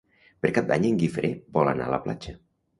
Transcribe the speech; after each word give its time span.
Per 0.45 0.49
Cap 0.55 0.71
d'Any 0.71 0.87
en 0.89 0.97
Guifré 1.03 1.31
vol 1.59 1.71
anar 1.77 1.89
a 1.91 1.95
la 1.97 2.03
platja. 2.09 2.39